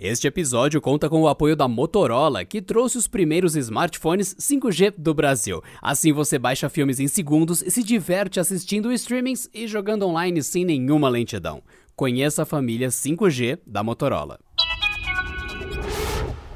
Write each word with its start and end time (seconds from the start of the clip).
Este 0.00 0.28
episódio 0.28 0.80
conta 0.80 1.10
com 1.10 1.22
o 1.22 1.26
apoio 1.26 1.56
da 1.56 1.66
Motorola, 1.66 2.44
que 2.44 2.62
trouxe 2.62 2.96
os 2.96 3.08
primeiros 3.08 3.56
smartphones 3.56 4.32
5G 4.36 4.94
do 4.96 5.12
Brasil. 5.12 5.60
Assim 5.82 6.12
você 6.12 6.38
baixa 6.38 6.68
filmes 6.68 7.00
em 7.00 7.08
segundos 7.08 7.62
e 7.62 7.70
se 7.72 7.82
diverte 7.82 8.38
assistindo 8.38 8.92
streamings 8.92 9.50
e 9.52 9.66
jogando 9.66 10.06
online 10.06 10.40
sem 10.40 10.64
nenhuma 10.64 11.08
lentidão. 11.08 11.64
Conheça 11.96 12.44
a 12.44 12.46
família 12.46 12.90
5G 12.90 13.58
da 13.66 13.82
Motorola. 13.82 14.38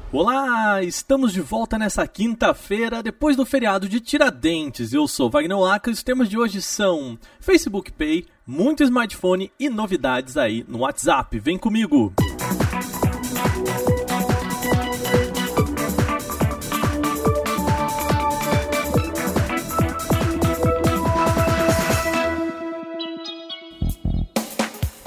Olá, 0.09 0.81
estamos 0.81 1.33
de 1.33 1.41
volta 1.41 1.77
nessa 1.77 2.07
quinta-feira, 2.07 3.03
depois 3.03 3.35
do 3.35 3.45
feriado 3.45 3.89
de 3.89 3.99
Tiradentes. 3.99 4.93
Eu 4.93 5.05
sou 5.05 5.29
Wagner 5.29 5.57
Waka 5.57 5.89
e 5.89 5.93
os 5.93 6.01
temas 6.01 6.29
de 6.29 6.37
hoje 6.37 6.61
são 6.61 7.19
Facebook 7.41 7.91
Pay, 7.91 8.25
muito 8.47 8.83
smartphone 8.83 9.51
e 9.59 9.67
novidades 9.67 10.37
aí 10.37 10.63
no 10.65 10.79
WhatsApp. 10.79 11.37
Vem 11.39 11.57
comigo! 11.57 12.13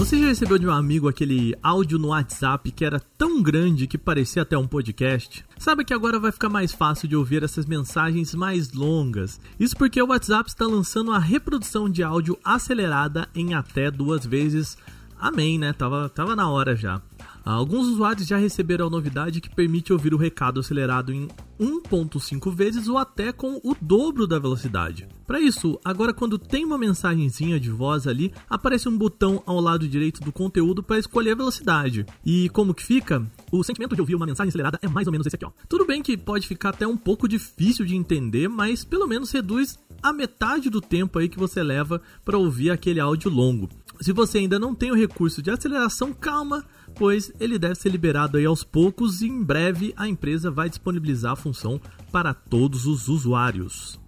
Você 0.06 0.20
já 0.20 0.28
recebeu 0.28 0.56
de 0.56 0.66
um 0.68 0.70
amigo 0.70 1.08
aquele 1.08 1.52
áudio 1.60 1.98
no 1.98 2.08
WhatsApp 2.08 2.70
que 2.70 2.84
era 2.84 3.00
tão 3.18 3.42
grande 3.42 3.88
que 3.88 3.98
parecia 3.98 4.42
até 4.42 4.56
um 4.56 4.64
podcast? 4.64 5.44
Sabe 5.58 5.84
que 5.84 5.92
agora 5.92 6.20
vai 6.20 6.30
ficar 6.30 6.48
mais 6.48 6.70
fácil 6.70 7.08
de 7.08 7.16
ouvir 7.16 7.42
essas 7.42 7.66
mensagens 7.66 8.32
mais 8.32 8.72
longas. 8.72 9.40
Isso 9.58 9.76
porque 9.76 10.00
o 10.00 10.06
WhatsApp 10.06 10.48
está 10.48 10.64
lançando 10.64 11.10
a 11.10 11.18
reprodução 11.18 11.90
de 11.90 12.04
áudio 12.04 12.38
acelerada 12.44 13.28
em 13.34 13.54
até 13.54 13.90
duas 13.90 14.24
vezes. 14.24 14.78
Amém, 15.18 15.58
né? 15.58 15.72
Tava, 15.72 16.08
tava 16.08 16.36
na 16.36 16.48
hora 16.48 16.76
já. 16.76 17.02
Alguns 17.46 17.86
usuários 17.86 18.26
já 18.26 18.36
receberam 18.36 18.88
a 18.88 18.90
novidade 18.90 19.40
que 19.40 19.48
permite 19.48 19.92
ouvir 19.92 20.12
o 20.12 20.16
recado 20.16 20.58
acelerado 20.58 21.12
em 21.12 21.28
1.5 21.60 22.52
vezes 22.52 22.88
ou 22.88 22.98
até 22.98 23.30
com 23.30 23.60
o 23.62 23.72
dobro 23.80 24.26
da 24.26 24.36
velocidade. 24.36 25.06
Para 25.24 25.40
isso, 25.40 25.78
agora 25.84 26.12
quando 26.12 26.40
tem 26.40 26.64
uma 26.64 26.76
mensagenzinha 26.76 27.60
de 27.60 27.70
voz 27.70 28.08
ali, 28.08 28.32
aparece 28.50 28.88
um 28.88 28.98
botão 28.98 29.44
ao 29.46 29.60
lado 29.60 29.88
direito 29.88 30.20
do 30.22 30.32
conteúdo 30.32 30.82
para 30.82 30.98
escolher 30.98 31.30
a 31.30 31.36
velocidade. 31.36 32.04
E 32.24 32.48
como 32.48 32.74
que 32.74 32.82
fica? 32.82 33.24
O 33.52 33.62
sentimento 33.62 33.94
de 33.94 34.00
ouvir 34.00 34.16
uma 34.16 34.26
mensagem 34.26 34.48
acelerada 34.48 34.80
é 34.82 34.88
mais 34.88 35.06
ou 35.06 35.12
menos 35.12 35.24
esse 35.24 35.36
aqui, 35.36 35.44
ó. 35.44 35.52
Tudo 35.68 35.86
bem 35.86 36.02
que 36.02 36.16
pode 36.16 36.48
ficar 36.48 36.70
até 36.70 36.84
um 36.84 36.96
pouco 36.96 37.28
difícil 37.28 37.84
de 37.84 37.94
entender, 37.94 38.48
mas 38.48 38.84
pelo 38.84 39.06
menos 39.06 39.30
reduz 39.30 39.78
a 40.02 40.12
metade 40.12 40.68
do 40.68 40.80
tempo 40.80 41.20
aí 41.20 41.28
que 41.28 41.38
você 41.38 41.62
leva 41.62 42.02
para 42.24 42.36
ouvir 42.36 42.70
aquele 42.70 42.98
áudio 42.98 43.30
longo. 43.30 43.68
Se 44.00 44.12
você 44.12 44.38
ainda 44.38 44.58
não 44.58 44.74
tem 44.74 44.90
o 44.90 44.96
recurso 44.96 45.42
de 45.42 45.50
aceleração, 45.50 46.12
calma, 46.12 46.64
pois 46.94 47.32
ele 47.40 47.58
deve 47.58 47.74
ser 47.74 47.88
liberado 47.88 48.36
aí 48.36 48.44
aos 48.44 48.62
poucos 48.62 49.22
e 49.22 49.26
em 49.26 49.42
breve 49.42 49.94
a 49.96 50.08
empresa 50.08 50.50
vai 50.50 50.68
disponibilizar 50.68 51.32
a 51.32 51.36
função 51.36 51.80
para 52.12 52.34
todos 52.34 52.86
os 52.86 53.08
usuários. 53.08 53.98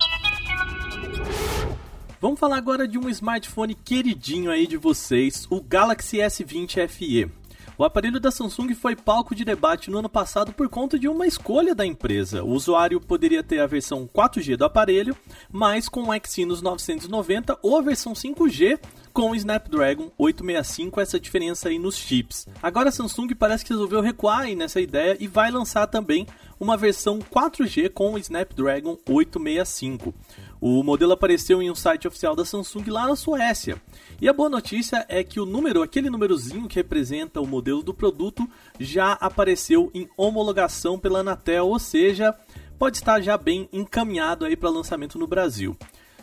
Vamos 2.21 2.41
falar 2.41 2.57
agora 2.57 2.89
de 2.89 2.99
um 2.99 3.09
smartphone 3.09 3.75
queridinho 3.75 4.51
aí 4.51 4.67
de 4.67 4.77
vocês, 4.77 5.47
o 5.51 5.61
Galaxy 5.61 6.19
S20 6.19 6.89
FE. 6.89 7.38
O 7.79 7.85
aparelho 7.85 8.19
da 8.19 8.33
Samsung 8.33 8.75
foi 8.75 8.97
palco 8.97 9.37
de 9.37 9.45
debate 9.45 9.89
no 9.89 9.99
ano 9.99 10.09
passado 10.09 10.53
por 10.53 10.69
conta 10.69 10.99
de 10.99 11.07
uma 11.07 11.29
escolha 11.29 11.77
da 11.77 11.87
empresa. 11.87 12.43
O 12.43 12.51
usuário 12.51 13.01
poderia 13.01 13.41
ter 13.41 13.61
a 13.61 13.69
versão 13.69 14.05
4G 14.13 14.57
do 14.57 14.65
aparelho, 14.65 15.17
mas 15.49 15.89
com 15.89 16.03
o 16.03 16.13
Exynos 16.13 16.61
990 16.61 17.57
ou 17.63 17.79
a 17.79 17.81
versão 17.81 18.15
5G 18.15 18.81
com 19.13 19.31
o 19.31 19.35
Snapdragon 19.37 20.11
865, 20.19 21.01
essa 21.01 21.21
diferença 21.21 21.69
aí 21.69 21.79
nos 21.79 21.97
chips. 21.97 22.49
Agora 22.61 22.89
a 22.89 22.93
Samsung 22.93 23.29
parece 23.37 23.65
que 23.65 23.73
resolveu 23.73 24.01
recuar 24.01 24.53
nessa 24.57 24.81
ideia 24.81 25.17
e 25.21 25.29
vai 25.29 25.49
lançar 25.49 25.87
também 25.87 26.27
uma 26.59 26.77
versão 26.77 27.21
4G 27.21 27.91
com 27.91 28.15
o 28.15 28.19
Snapdragon 28.19 28.99
865. 29.09 30.13
O 30.61 30.83
modelo 30.83 31.13
apareceu 31.13 31.63
em 31.63 31.71
um 31.71 31.75
site 31.75 32.09
oficial 32.09 32.35
da 32.35 32.45
Samsung 32.45 32.85
lá 32.91 33.07
na 33.07 33.15
Suécia. 33.15 33.81
E 34.21 34.29
a 34.29 34.33
boa 34.33 34.49
notícia 34.49 35.07
é 35.09 35.23
que 35.23 35.39
o 35.39 35.47
número, 35.47 35.83
aquele 35.83 36.11
númerozinho 36.11 36.67
que 36.67 36.75
representa 36.75 37.41
o 37.41 37.47
modelo 37.47 37.83
do 37.83 37.95
produto, 37.95 38.49
já 38.79 39.13
apareceu 39.13 39.91
em 39.95 40.09
homologação 40.17 40.99
pela 40.99 41.21
Anatel, 41.21 41.69
ou 41.69 41.79
seja, 41.79 42.35
pode 42.77 42.97
estar 42.97 43.21
já 43.21 43.37
bem 43.37 43.69
encaminhado 43.73 44.45
aí 44.45 44.57
para 44.57 44.69
lançamento 44.69 45.17
no 45.17 45.29
Brasil. 45.29 45.77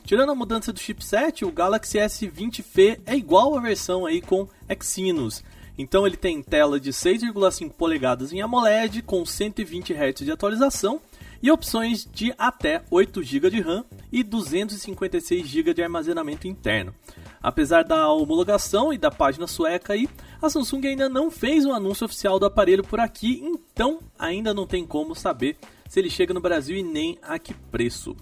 Tirando 0.03 0.33
a 0.33 0.35
mudança 0.35 0.73
do 0.73 0.79
chipset, 0.79 1.45
o 1.45 1.51
Galaxy 1.51 1.97
S20 1.97 2.61
FE 2.61 2.99
é 3.05 3.15
igual 3.15 3.57
à 3.57 3.61
versão 3.61 4.05
aí 4.05 4.21
com 4.21 4.47
Exynos. 4.69 5.43
Então 5.77 6.05
ele 6.05 6.15
tem 6.15 6.41
tela 6.41 6.79
de 6.79 6.91
6,5 6.91 7.71
polegadas 7.71 8.31
em 8.31 8.41
AMOLED 8.41 9.01
com 9.01 9.25
120 9.25 9.93
Hz 9.93 10.25
de 10.25 10.31
atualização 10.31 11.01
e 11.41 11.51
opções 11.51 12.07
de 12.11 12.33
até 12.37 12.83
8 12.89 13.23
GB 13.23 13.49
de 13.49 13.61
RAM 13.61 13.85
e 14.11 14.23
256 14.23 15.47
GB 15.47 15.73
de 15.73 15.83
armazenamento 15.83 16.47
interno. 16.47 16.93
Apesar 17.41 17.83
da 17.83 18.09
homologação 18.09 18.91
e 18.91 18.97
da 18.97 19.11
página 19.11 19.45
sueca 19.45 19.93
aí, 19.93 20.09
a 20.41 20.49
Samsung 20.49 20.87
ainda 20.87 21.07
não 21.07 21.29
fez 21.29 21.65
um 21.65 21.73
anúncio 21.73 22.05
oficial 22.05 22.39
do 22.39 22.45
aparelho 22.45 22.83
por 22.83 22.99
aqui, 22.99 23.41
então 23.43 23.99
ainda 24.17 24.53
não 24.53 24.65
tem 24.65 24.85
como 24.85 25.15
saber 25.15 25.57
se 25.87 25.99
ele 25.99 26.09
chega 26.09 26.33
no 26.33 26.41
Brasil 26.41 26.75
e 26.75 26.83
nem 26.83 27.19
a 27.21 27.37
que 27.37 27.53
preço. 27.53 28.15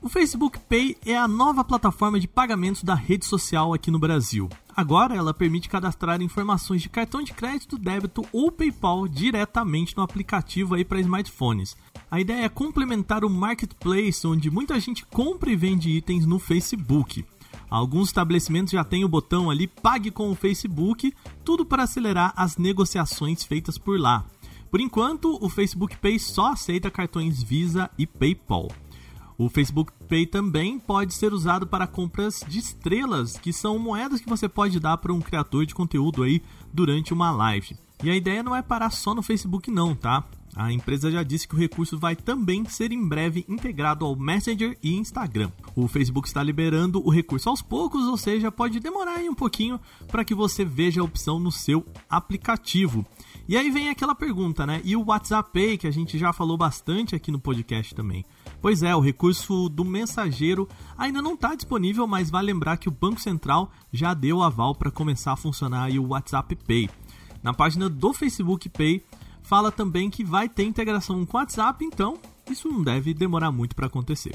O 0.00 0.08
Facebook 0.08 0.58
Pay 0.60 0.96
é 1.06 1.16
a 1.16 1.26
nova 1.26 1.64
plataforma 1.64 2.20
de 2.20 2.28
pagamentos 2.28 2.84
da 2.84 2.94
rede 2.94 3.24
social 3.24 3.72
aqui 3.72 3.90
no 3.90 3.98
Brasil. 3.98 4.48
Agora 4.76 5.14
ela 5.14 5.32
permite 5.32 5.68
cadastrar 5.68 6.20
informações 6.20 6.82
de 6.82 6.88
cartão 6.88 7.22
de 7.22 7.32
crédito, 7.32 7.78
débito 7.78 8.24
ou 8.32 8.50
PayPal 8.50 9.06
diretamente 9.06 9.96
no 9.96 10.02
aplicativo 10.02 10.74
aí 10.74 10.84
para 10.84 11.00
smartphones. 11.00 11.76
A 12.10 12.20
ideia 12.20 12.44
é 12.44 12.48
complementar 12.48 13.24
o 13.24 13.30
marketplace 13.30 14.26
onde 14.26 14.50
muita 14.50 14.78
gente 14.80 15.06
compra 15.06 15.50
e 15.50 15.56
vende 15.56 15.90
itens 15.90 16.26
no 16.26 16.40
Facebook. 16.40 17.24
Alguns 17.70 18.08
estabelecimentos 18.08 18.72
já 18.72 18.82
têm 18.82 19.04
o 19.04 19.08
botão 19.08 19.48
ali 19.48 19.68
Pague 19.68 20.10
com 20.10 20.30
o 20.30 20.34
Facebook, 20.34 21.14
tudo 21.44 21.64
para 21.64 21.84
acelerar 21.84 22.32
as 22.36 22.56
negociações 22.56 23.44
feitas 23.44 23.78
por 23.78 23.98
lá. 23.98 24.24
Por 24.70 24.80
enquanto, 24.80 25.38
o 25.40 25.48
Facebook 25.48 25.96
Pay 25.98 26.18
só 26.18 26.52
aceita 26.52 26.90
cartões 26.90 27.40
Visa 27.40 27.88
e 27.96 28.08
PayPal. 28.08 28.68
O 29.36 29.48
Facebook 29.48 29.92
Pay 30.08 30.26
também 30.26 30.78
pode 30.78 31.12
ser 31.14 31.32
usado 31.32 31.66
para 31.66 31.86
compras 31.86 32.44
de 32.46 32.58
estrelas, 32.58 33.36
que 33.36 33.52
são 33.52 33.78
moedas 33.78 34.20
que 34.20 34.28
você 34.28 34.48
pode 34.48 34.78
dar 34.78 34.96
para 34.98 35.12
um 35.12 35.20
criador 35.20 35.66
de 35.66 35.74
conteúdo 35.74 36.22
aí 36.22 36.40
durante 36.72 37.12
uma 37.12 37.32
live. 37.32 37.76
E 38.02 38.10
a 38.10 38.16
ideia 38.16 38.42
não 38.42 38.54
é 38.54 38.62
parar 38.62 38.90
só 38.90 39.14
no 39.14 39.22
Facebook 39.22 39.70
não, 39.70 39.94
tá? 39.94 40.24
A 40.56 40.72
empresa 40.72 41.10
já 41.10 41.24
disse 41.24 41.48
que 41.48 41.54
o 41.54 41.58
recurso 41.58 41.98
vai 41.98 42.14
também 42.14 42.64
ser 42.66 42.92
em 42.92 43.08
breve 43.08 43.44
integrado 43.48 44.04
ao 44.04 44.14
Messenger 44.14 44.78
e 44.80 44.94
Instagram. 44.94 45.50
O 45.74 45.88
Facebook 45.88 46.28
está 46.28 46.42
liberando 46.42 47.04
o 47.04 47.10
recurso 47.10 47.48
aos 47.48 47.60
poucos, 47.60 48.04
ou 48.06 48.16
seja, 48.16 48.52
pode 48.52 48.78
demorar 48.78 49.16
aí 49.16 49.28
um 49.28 49.34
pouquinho 49.34 49.80
para 50.06 50.24
que 50.24 50.34
você 50.34 50.64
veja 50.64 51.00
a 51.00 51.04
opção 51.04 51.40
no 51.40 51.50
seu 51.50 51.84
aplicativo. 52.08 53.04
E 53.48 53.56
aí 53.56 53.68
vem 53.68 53.88
aquela 53.88 54.14
pergunta, 54.14 54.64
né? 54.64 54.80
E 54.84 54.94
o 54.94 55.04
WhatsApp 55.04 55.50
Pay, 55.52 55.76
que 55.76 55.88
a 55.88 55.90
gente 55.90 56.16
já 56.18 56.32
falou 56.32 56.56
bastante 56.56 57.16
aqui 57.16 57.32
no 57.32 57.40
podcast 57.40 57.92
também. 57.92 58.24
Pois 58.64 58.82
é, 58.82 58.96
o 58.96 59.00
recurso 59.00 59.68
do 59.68 59.84
mensageiro 59.84 60.66
ainda 60.96 61.20
não 61.20 61.34
está 61.34 61.54
disponível, 61.54 62.06
mas 62.06 62.30
vale 62.30 62.46
lembrar 62.46 62.78
que 62.78 62.88
o 62.88 62.90
Banco 62.90 63.20
Central 63.20 63.70
já 63.92 64.14
deu 64.14 64.40
aval 64.40 64.74
para 64.74 64.90
começar 64.90 65.32
a 65.32 65.36
funcionar 65.36 65.90
o 65.90 66.08
WhatsApp 66.08 66.56
Pay. 66.56 66.88
Na 67.42 67.52
página 67.52 67.90
do 67.90 68.14
Facebook 68.14 68.70
Pay 68.70 69.04
fala 69.42 69.70
também 69.70 70.08
que 70.08 70.24
vai 70.24 70.48
ter 70.48 70.64
integração 70.64 71.26
com 71.26 71.36
o 71.36 71.40
WhatsApp, 71.40 71.84
então 71.84 72.18
isso 72.50 72.66
não 72.66 72.82
deve 72.82 73.12
demorar 73.12 73.52
muito 73.52 73.76
para 73.76 73.84
acontecer. 73.84 74.34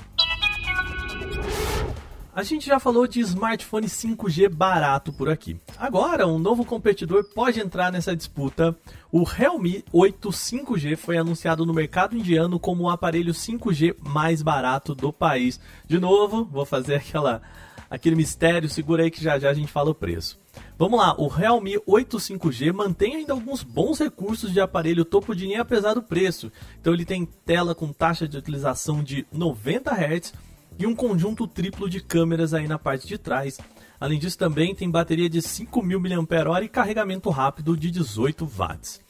A 2.39 2.43
gente 2.43 2.67
já 2.67 2.79
falou 2.79 3.05
de 3.05 3.19
smartphone 3.19 3.87
5G 3.87 4.47
barato 4.47 5.11
por 5.11 5.27
aqui. 5.27 5.59
Agora, 5.77 6.25
um 6.25 6.39
novo 6.39 6.63
competidor 6.63 7.25
pode 7.35 7.59
entrar 7.59 7.91
nessa 7.91 8.15
disputa. 8.15 8.73
O 9.11 9.23
Realme 9.23 9.83
8 9.91 10.29
5G 10.29 10.95
foi 10.95 11.17
anunciado 11.17 11.65
no 11.65 11.73
mercado 11.73 12.15
indiano 12.15 12.57
como 12.57 12.83
o 12.83 12.89
aparelho 12.89 13.33
5G 13.33 13.93
mais 14.07 14.41
barato 14.41 14.95
do 14.95 15.11
país. 15.11 15.59
De 15.85 15.99
novo, 15.99 16.45
vou 16.45 16.65
fazer 16.65 16.95
aquela 16.95 17.41
aquele 17.89 18.15
mistério, 18.15 18.69
segura 18.69 19.03
aí 19.03 19.11
que 19.11 19.21
já 19.21 19.37
já 19.37 19.49
a 19.49 19.53
gente 19.53 19.69
fala 19.69 19.89
o 19.89 19.95
preço. 19.95 20.39
Vamos 20.77 20.97
lá, 20.97 21.13
o 21.19 21.27
Realme 21.27 21.77
8 21.85 22.15
5G 22.15 22.71
mantém 22.71 23.17
ainda 23.17 23.33
alguns 23.33 23.63
bons 23.63 23.99
recursos 23.99 24.53
de 24.53 24.61
aparelho 24.61 25.03
topo 25.03 25.35
de 25.35 25.45
linha 25.45 25.61
apesar 25.61 25.93
do 25.93 26.01
preço. 26.01 26.49
Então 26.79 26.93
ele 26.93 27.03
tem 27.03 27.25
tela 27.25 27.75
com 27.75 27.91
taxa 27.91 28.25
de 28.25 28.37
utilização 28.37 29.03
de 29.03 29.27
90 29.29 29.91
Hz 29.91 30.33
e 30.79 30.87
um 30.87 30.95
conjunto 30.95 31.45
triplo 31.45 31.89
de 31.89 31.99
câmeras 31.99 32.53
aí 32.53 32.67
na 32.67 32.79
parte 32.79 33.05
de 33.05 33.17
trás. 33.17 33.59
Além 33.99 34.17
disso, 34.17 34.37
também 34.37 34.73
tem 34.73 34.89
bateria 34.89 35.29
de 35.29 35.39
5.000 35.39 35.99
mAh 35.99 36.63
e 36.63 36.69
carregamento 36.69 37.29
rápido 37.29 37.75
de 37.75 37.91
18 37.91 38.45
watts. 38.45 39.01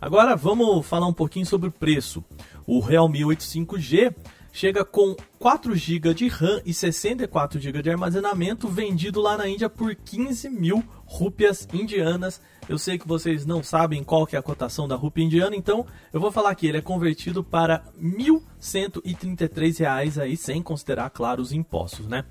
Agora 0.00 0.34
vamos 0.34 0.84
falar 0.84 1.06
um 1.06 1.12
pouquinho 1.12 1.46
sobre 1.46 1.68
o 1.68 1.72
preço. 1.72 2.24
O 2.66 2.80
Realme 2.80 3.24
8 3.24 3.44
5G 3.44 4.12
chega 4.52 4.84
com 4.84 5.16
4 5.38 5.74
GB 5.74 6.14
de 6.14 6.28
RAM 6.28 6.60
e 6.64 6.74
64 6.74 7.58
GB 7.58 7.82
de 7.82 7.90
armazenamento, 7.90 8.68
vendido 8.68 9.20
lá 9.20 9.36
na 9.36 9.48
Índia 9.48 9.68
por 9.68 9.94
15 9.94 10.48
mil 10.50 10.84
rúpias 11.06 11.66
indianas. 11.72 12.40
Eu 12.68 12.78
sei 12.78 12.98
que 12.98 13.08
vocês 13.08 13.44
não 13.44 13.62
sabem 13.62 14.04
qual 14.04 14.26
que 14.26 14.36
é 14.36 14.38
a 14.38 14.42
cotação 14.42 14.86
da 14.86 14.94
rúpia 14.94 15.24
indiana, 15.24 15.56
então 15.56 15.86
eu 16.12 16.20
vou 16.20 16.30
falar 16.30 16.54
que 16.54 16.66
ele 16.66 16.78
é 16.78 16.82
convertido 16.82 17.42
para 17.42 17.82
R$ 17.98 18.40
1.133, 18.60 20.20
aí, 20.20 20.36
sem 20.36 20.62
considerar, 20.62 21.10
claro, 21.10 21.42
os 21.42 21.52
impostos, 21.52 22.06
né? 22.06 22.24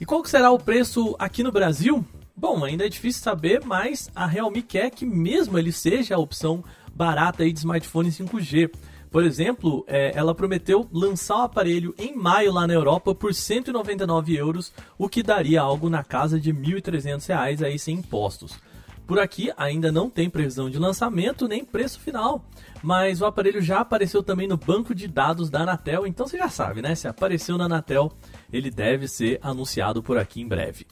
E 0.00 0.04
qual 0.04 0.22
que 0.22 0.30
será 0.30 0.50
o 0.50 0.58
preço 0.58 1.16
aqui 1.18 1.42
no 1.42 1.50
Brasil? 1.50 2.04
Bom, 2.36 2.64
ainda 2.64 2.84
é 2.84 2.88
difícil 2.88 3.22
saber, 3.22 3.64
mas 3.64 4.10
a 4.14 4.26
Realme 4.26 4.62
quer 4.62 4.90
que 4.90 5.06
mesmo 5.06 5.58
ele 5.58 5.72
seja 5.72 6.16
a 6.16 6.18
opção 6.18 6.62
barata 6.94 7.42
aí 7.42 7.52
de 7.52 7.60
smartphone 7.60 8.10
5G. 8.10 8.70
Por 9.16 9.24
exemplo, 9.24 9.82
é, 9.88 10.12
ela 10.14 10.34
prometeu 10.34 10.86
lançar 10.92 11.38
o 11.38 11.42
aparelho 11.44 11.94
em 11.96 12.14
maio 12.14 12.52
lá 12.52 12.66
na 12.66 12.74
Europa 12.74 13.14
por 13.14 13.32
199 13.32 14.36
euros, 14.36 14.74
o 14.98 15.08
que 15.08 15.22
daria 15.22 15.62
algo 15.62 15.88
na 15.88 16.04
casa 16.04 16.38
de 16.38 16.52
1.300 16.52 17.26
reais 17.26 17.62
aí 17.62 17.78
sem 17.78 17.96
impostos. 17.96 18.58
Por 19.06 19.18
aqui 19.18 19.50
ainda 19.56 19.90
não 19.90 20.10
tem 20.10 20.28
previsão 20.28 20.68
de 20.68 20.78
lançamento 20.78 21.48
nem 21.48 21.64
preço 21.64 21.98
final, 21.98 22.44
mas 22.82 23.22
o 23.22 23.24
aparelho 23.24 23.62
já 23.62 23.80
apareceu 23.80 24.22
também 24.22 24.46
no 24.46 24.58
banco 24.58 24.94
de 24.94 25.08
dados 25.08 25.48
da 25.48 25.60
Anatel, 25.60 26.06
então 26.06 26.26
você 26.26 26.36
já 26.36 26.50
sabe, 26.50 26.82
né? 26.82 26.94
Se 26.94 27.08
apareceu 27.08 27.56
na 27.56 27.64
Anatel, 27.64 28.12
ele 28.52 28.70
deve 28.70 29.08
ser 29.08 29.38
anunciado 29.40 30.02
por 30.02 30.18
aqui 30.18 30.42
em 30.42 30.46
breve. 30.46 30.86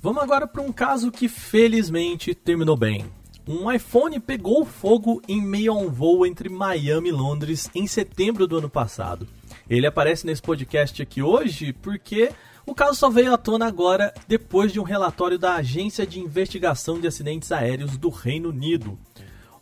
Vamos 0.00 0.22
agora 0.22 0.46
para 0.46 0.62
um 0.62 0.70
caso 0.70 1.10
que 1.10 1.28
felizmente 1.28 2.32
terminou 2.32 2.76
bem. 2.76 3.10
Um 3.48 3.70
iPhone 3.70 4.20
pegou 4.20 4.64
fogo 4.64 5.20
em 5.26 5.40
meio 5.40 5.72
a 5.72 5.76
um 5.76 5.88
voo 5.88 6.26
entre 6.26 6.48
Miami 6.48 7.08
e 7.08 7.12
Londres 7.12 7.70
em 7.74 7.86
setembro 7.86 8.46
do 8.46 8.58
ano 8.58 8.70
passado. 8.70 9.26
Ele 9.68 9.86
aparece 9.86 10.26
nesse 10.26 10.42
podcast 10.42 11.00
aqui 11.02 11.22
hoje 11.22 11.72
porque 11.72 12.30
o 12.66 12.74
caso 12.74 12.98
só 12.98 13.10
veio 13.10 13.32
à 13.32 13.38
tona 13.38 13.66
agora 13.66 14.12
depois 14.28 14.72
de 14.72 14.78
um 14.78 14.84
relatório 14.84 15.38
da 15.38 15.54
Agência 15.54 16.06
de 16.06 16.20
Investigação 16.20 17.00
de 17.00 17.06
Acidentes 17.06 17.50
Aéreos 17.50 17.96
do 17.96 18.10
Reino 18.10 18.50
Unido. 18.50 18.98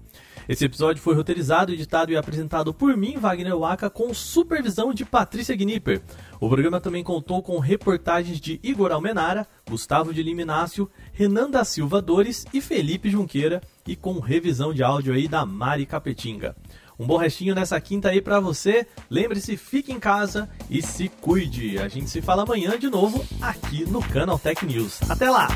Esse 0.48 0.66
episódio 0.66 1.02
foi 1.02 1.16
roteirizado, 1.16 1.72
editado 1.72 2.12
e 2.12 2.18
apresentado 2.18 2.74
por 2.74 2.96
mim, 2.98 3.18
Wagner 3.18 3.58
Waka, 3.58 3.90
com 3.90 4.14
supervisão 4.14 4.94
de 4.94 5.06
Patrícia 5.06 5.56
Gnipper. 5.56 6.02
O 6.40 6.48
programa 6.50 6.82
também 6.82 7.04
contou 7.04 7.42
com 7.42 7.60
reportagens 7.60 8.40
de 8.40 8.60
Igor 8.64 8.92
Almenara, 8.92 9.48
Gustavo 9.70 10.14
de 10.14 10.24
Liminácio, 10.24 10.90
Renan 11.14 11.50
da 11.50 11.64
Silva 11.64 12.02
Dores 12.02 12.46
e 12.54 12.62
Felipe 12.62 13.10
Junqueira, 13.10 13.62
e 13.88 13.96
com 13.96 14.20
revisão 14.20 14.74
de 14.74 14.84
áudio 14.84 15.14
aí 15.14 15.28
da 15.28 15.46
Mari 15.46 15.86
Capetinga. 15.86 16.56
Um 17.00 17.08
bom 17.08 17.18
restinho 17.18 17.56
nessa 17.56 17.82
quinta 17.82 18.10
aí 18.10 18.22
para 18.22 18.40
você. 18.40 18.86
Lembre-se, 19.10 19.58
fique 19.58 19.92
em 19.92 20.00
casa 20.00 20.48
e 20.70 20.84
se 20.84 21.10
cuide. 21.10 21.80
A 21.80 21.88
gente 21.88 22.10
se 22.10 22.22
fala 22.22 22.44
amanhã 22.44 22.78
de 22.78 22.90
novo 22.90 23.26
aqui 23.42 23.86
no 23.86 24.02
Canal 24.04 24.38
Tech 24.38 24.64
News. 24.64 25.00
Até 25.10 25.28
lá! 25.28 25.48